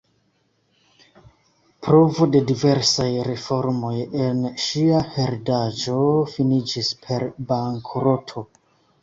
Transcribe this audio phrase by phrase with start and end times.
[1.87, 3.93] Provo de diversaj reformoj
[4.29, 6.01] en ŝia heredaĵo
[6.35, 8.47] finiĝis per bankroto.